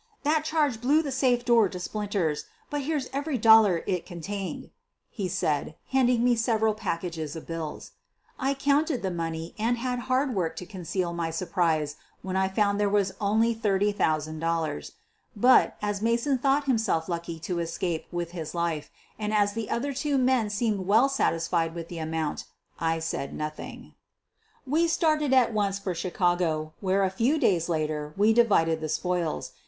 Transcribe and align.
"That 0.23 0.43
charge 0.43 0.81
blew 0.81 1.03
the 1.03 1.11
safe 1.11 1.45
door 1.45 1.69
to 1.69 1.79
splinters, 1.79 2.45
but 2.71 2.81
here's 2.81 3.07
every 3.13 3.37
dollar 3.37 3.83
it 3.85 4.03
contained," 4.03 4.71
he 5.11 5.27
said, 5.27 5.75
handing 5.89 6.23
me 6.23 6.35
several 6.35 6.73
packages 6.73 7.35
of 7.35 7.45
bills.' 7.45 7.91
I 8.39 8.55
counted 8.55 9.03
the 9.03 9.11
money 9.11 9.53
and 9.59 9.77
had 9.77 9.99
hard 10.09 10.33
work 10.33 10.55
to 10.55 10.65
conceal 10.65 11.13
my 11.13 11.29
surprise 11.29 11.97
when 12.23 12.35
I 12.35 12.47
found 12.47 12.79
there 12.79 12.89
was 12.89 13.13
only 13.21 13.53
$30,000. 13.53 14.91
But, 15.35 15.77
as 15.83 16.01
Mason 16.01 16.39
thought 16.39 16.65
himself 16.65 17.07
lucky 17.07 17.37
to 17.41 17.59
escape 17.59 18.07
with 18.11 18.31
his 18.31 18.55
life 18.55 18.89
and, 19.19 19.31
as 19.31 19.53
the 19.53 19.69
other 19.69 19.93
two 19.93 20.17
men 20.17 20.49
seemed 20.49 20.87
well 20.87 21.09
satis 21.09 21.47
fied 21.47 21.75
with 21.75 21.89
the 21.89 21.99
amount, 21.99 22.45
I 22.79 22.97
said 22.97 23.35
nothing. 23.35 23.93
QUEEN 23.93 23.93
OF 23.93 23.93
THE 23.93 24.65
BURGLARS 24.65 24.65
13> 24.65 24.71
We 24.73 24.87
started 25.21 25.33
at 25.35 25.53
once 25.53 25.77
for 25.77 25.93
Chicago, 25.93 26.73
where 26.79 27.03
a 27.03 27.11
few 27.11 27.37
days 27.37 27.69
later 27.69 28.15
we 28.17 28.33
divided 28.33 28.81
the 28.81 28.89
spoils. 28.89 29.51